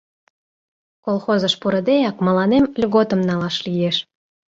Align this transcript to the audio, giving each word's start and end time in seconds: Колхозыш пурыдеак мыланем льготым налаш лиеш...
Колхозыш 1.05 1.53
пурыдеак 1.61 2.17
мыланем 2.25 2.63
льготым 2.81 3.21
налаш 3.29 3.55
лиеш... 3.65 3.97